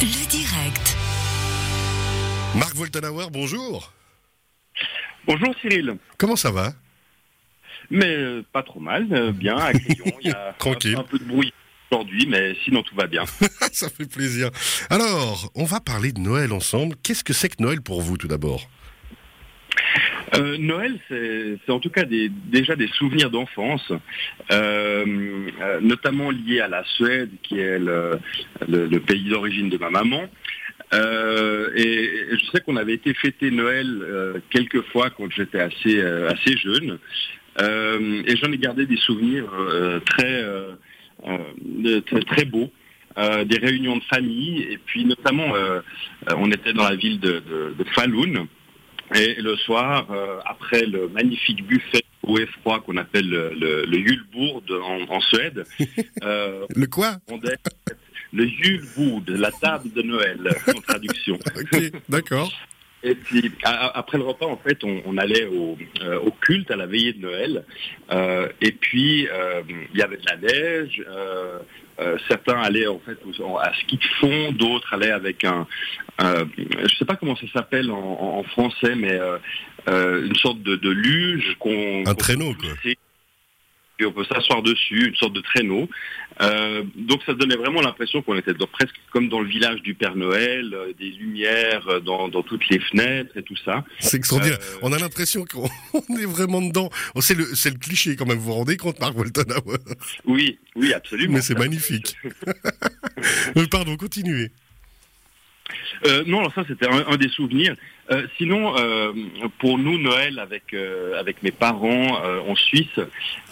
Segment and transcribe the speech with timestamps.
[0.00, 0.96] Le direct.
[2.56, 3.92] Marc Woltenauer, bonjour.
[5.26, 5.96] Bonjour Cyril.
[6.18, 6.72] Comment ça va?
[7.90, 10.12] Mais euh, pas trop mal, euh, bien, à Crillon.
[10.22, 10.96] Il y a Tranquille.
[10.96, 11.52] Un, un peu de bruit
[11.90, 13.24] aujourd'hui, mais sinon tout va bien.
[13.72, 14.50] Ça fait plaisir.
[14.90, 16.96] Alors, on va parler de Noël ensemble.
[17.02, 18.68] Qu'est-ce que c'est que Noël pour vous tout d'abord?
[20.36, 23.92] Euh, Noël, c'est en tout cas des, déjà des souvenirs d'enfance,
[24.50, 25.04] euh,
[25.60, 28.18] euh, notamment liés à la Suède, qui est le,
[28.98, 30.28] pays d'origine de ma maman.
[30.92, 36.98] Et, je sais qu'on avait été fêter Noël quelques fois quand j'étais assez jeune,
[37.58, 39.46] et j'en ai gardé des souvenirs
[40.06, 40.44] très,
[42.26, 42.70] très beaux.
[43.16, 45.52] des réunions de famille et puis notamment
[46.28, 48.46] on était dans la ville de, de, de Falun
[49.14, 53.98] et le soir, euh, après le magnifique buffet au froid qu'on appelle le, le, le
[53.98, 55.64] Julbord en, en Suède,
[56.22, 57.58] euh, Le quoi on est
[58.32, 61.38] le Julbord, la table de Noël en traduction.
[61.56, 62.50] Ok, d'accord.
[63.04, 66.76] Et puis après le repas, en fait, on, on allait au, euh, au culte à
[66.76, 67.64] la veillée de Noël.
[68.10, 71.04] Euh, et puis euh, il y avait de la neige.
[72.28, 73.18] certains allaient en fait
[73.60, 75.66] à ski de fond, d'autres allaient avec un,
[76.18, 79.18] je sais pas comment ça s'appelle en, français, mais
[79.86, 82.70] une sorte de, de luge qu'on Un traîneau, quoi.
[83.96, 85.88] Puis on peut s'asseoir dessus, une sorte de traîneau.
[86.40, 89.94] Euh, donc ça donnait vraiment l'impression qu'on était dans- presque comme dans le village du
[89.94, 93.84] Père Noël, euh, des lumières euh, dans, dans toutes les fenêtres et tout ça.
[94.00, 94.58] C'est extraordinaire.
[94.60, 95.68] Euh, On a l'impression qu'on
[96.10, 96.90] on est vraiment dedans.
[97.14, 97.44] Oh, c'est le,
[97.78, 98.38] cliché quand même.
[98.38, 99.78] Vous vous rendez compte, Marc Woltenauer
[100.24, 101.34] Oui, oui, absolument.
[101.34, 102.16] Mais c'est magnifique.
[103.70, 104.50] Pardon, continuez.
[106.06, 107.74] Euh, non, alors ça c'était un, des souvenirs.
[108.10, 109.12] Euh, sinon, euh,
[109.58, 110.74] pour nous, Noël avec
[111.18, 113.00] avec mes parents en Suisse,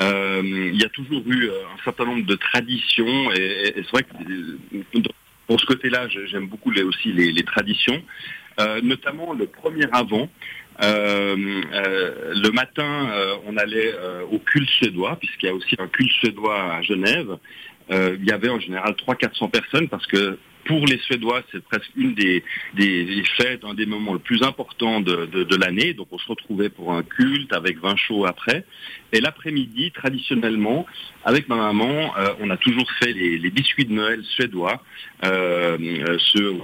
[0.00, 4.98] il y a toujours eu un certain nombre de traditions et, c'est vrai que
[5.46, 8.02] pour ce côté-là, j'aime beaucoup aussi les, les traditions,
[8.82, 10.28] notamment le premier avant.
[10.78, 13.08] Le matin,
[13.46, 13.94] on allait
[14.30, 17.36] au culte suédois, puisqu'il y a aussi un culte suédois à Genève.
[17.90, 22.14] Il y avait en général 300-400 personnes parce que pour les Suédois, c'est presque une
[22.14, 22.42] des,
[22.74, 25.94] des, fêtes, un des moments le plus importants de, de, l'année.
[25.94, 28.64] Donc on se retrouvait pour un culte avec vin chaud après.
[29.12, 30.86] Et l'après-midi, traditionnellement,
[31.24, 34.82] avec ma maman, euh, on a toujours fait les, biscuits de Noël suédois,
[35.24, 36.54] euh, euh, ceux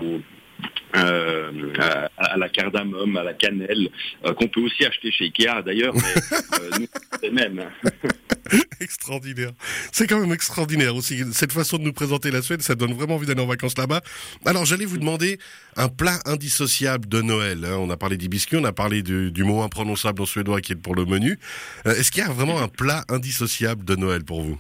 [0.95, 3.89] à, la cardamome, à la cannelle,
[4.37, 7.65] qu'on peut aussi acheter chez Ikea d'ailleurs, mais nous, c'est les mêmes.
[8.81, 9.53] Extraordinaire.
[9.93, 11.23] C'est quand même extraordinaire aussi.
[11.33, 14.01] Cette façon de nous présenter la Suède, ça donne vraiment envie d'aller en vacances là-bas.
[14.45, 15.39] Alors, j'allais vous demander
[15.77, 17.65] un plat indissociable de Noël.
[17.65, 17.77] hein.
[17.79, 20.73] On a parlé des biscuits, on a parlé du, du mot imprononçable en suédois qui
[20.73, 21.39] est pour le menu.
[21.87, 24.59] Euh, Est-ce qu'il y a vraiment un plat indissociable de Noël pour vous?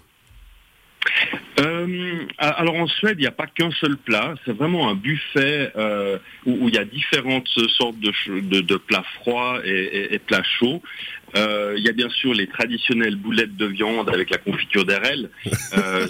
[1.63, 4.35] Euh, alors en Suède, il n'y a pas qu'un seul plat.
[4.45, 8.77] C'est vraiment un buffet euh, où, il y a différentes sortes de, ch- de, de
[8.77, 10.83] plats froids et, et- et plats chauds.
[11.37, 15.31] Euh, il y a bien sûr les traditionnelles boulettes de viande avec la confiture d'RL,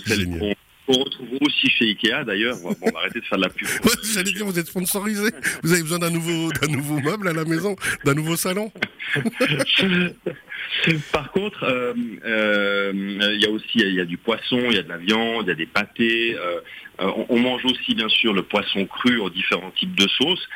[0.06, 0.38] celles Génial.
[0.40, 0.54] qu'on
[0.84, 2.56] qu'on retrouve aussi chez Ikea d'ailleurs.
[2.60, 3.68] Bon, on va arrêter de faire de la pub.
[3.84, 5.30] Ouais, J'allais dire, vous êtes sponsorisé.
[5.62, 8.72] Vous avez besoin d'un nouveau, d'un nouveau meuble à la maison, d'un nouveau salon.
[11.12, 14.98] Par contre, euh, euh, il y a aussi du poisson, il y a de la
[14.98, 16.36] viande, il y a des pâtés.
[16.36, 16.60] euh,
[17.28, 20.48] on, mange aussi bien sûr le poisson cru aux différents types de sauces.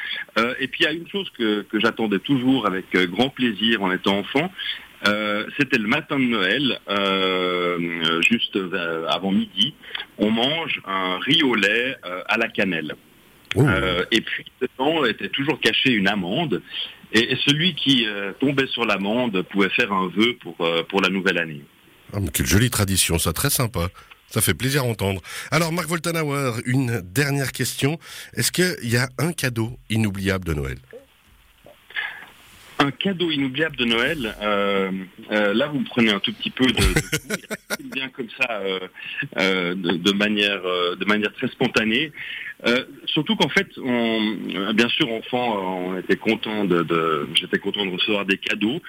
[0.60, 4.18] Et puis il y a une chose que, j'attendais toujours avec grand plaisir en étant
[4.18, 4.52] enfant.
[5.56, 6.78] C'était le matin de Noël,
[8.20, 8.56] juste
[9.08, 9.74] avant midi.
[10.18, 11.96] On mange un riz au lait
[12.28, 12.94] à la cannelle.
[13.58, 16.62] Euh, et puis dedans était toujours caché une amande.
[17.12, 21.00] Et, et celui qui euh, tombait sur l'amande pouvait faire un vœu pour, euh, pour
[21.00, 21.62] la nouvelle année.
[22.12, 23.88] Ah, mais quelle jolie tradition, ça, très sympa.
[24.28, 25.20] Ça fait plaisir à entendre.
[25.52, 27.98] Alors, Marc Woltenauer, une dernière question.
[28.34, 30.78] Est-ce qu'il y a un cadeau inoubliable de Noël?
[32.78, 34.90] Un cadeau inoubliable de Noël, euh,
[35.32, 38.80] euh, là vous me prenez un tout petit peu de, de bien comme ça, euh,
[39.38, 42.12] euh, de, de manière, euh, de manière très spontanée.
[42.66, 47.58] Euh, surtout qu'en fait, on, euh, bien sûr, enfant, on était content de, de- j'étais
[47.58, 48.80] content de recevoir des cadeaux,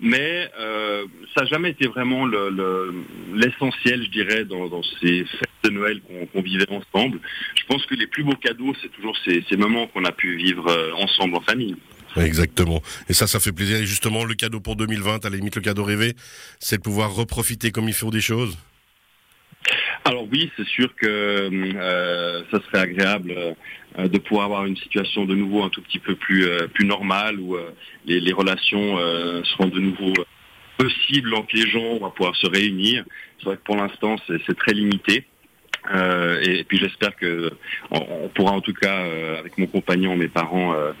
[0.00, 1.04] mais euh,
[1.34, 2.94] ça n'a jamais été vraiment le- le-
[3.34, 6.00] l'essentiel, je dirais, dans, dans ces fêtes de Noël
[6.32, 7.20] qu'on vivait ensemble.
[7.56, 10.36] Je pense que les plus beaux cadeaux, c'est toujours ces, ces moments qu'on a pu
[10.36, 10.66] vivre
[10.98, 11.76] ensemble en famille.
[12.16, 12.82] Exactement.
[13.08, 13.78] Et ça, ça fait plaisir.
[13.78, 16.14] Et justement, le cadeau pour 2020, à la limite, le cadeau rêvé,
[16.60, 18.56] c'est de pouvoir reprofiter comme il faut des choses.
[20.04, 23.34] Alors oui, c'est sûr que euh, ça serait agréable
[23.98, 26.84] euh, de pouvoir avoir une situation de nouveau un tout petit peu plus euh, plus
[26.84, 27.56] normale où
[28.04, 28.98] les, les relations
[29.44, 30.12] seront de nouveau
[30.76, 33.04] possibles entre les gens, on va pouvoir se réunir.
[33.38, 35.24] C'est vrai que pour l'instant c'est très limité.
[35.92, 37.52] Euh, et, puis j'espère que
[37.90, 40.92] on, pourra en tout cas euh, avec mon compagnon, mes parents, euh,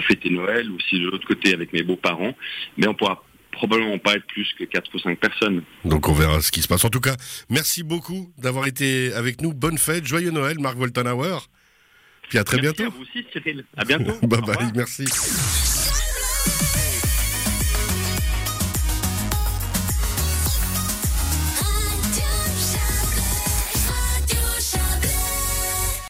[0.00, 2.34] fêter Noël, ou si de l'autre côté avec mes beaux-parents,
[2.76, 5.62] mais on pourra probablement pas être plus que 4 ou 5 personnes.
[5.84, 6.84] Donc on verra ce qui se passe.
[6.84, 7.16] En tout cas,
[7.48, 9.54] merci beaucoup d'avoir été avec nous.
[9.54, 11.48] Bonne fête, joyeux Noël, Marc Woltenhauer.
[12.28, 12.92] Puis à très merci bientôt.
[12.92, 13.64] À vous aussi, Cyril.
[13.76, 14.14] À bientôt.
[14.26, 15.04] bye bye, merci.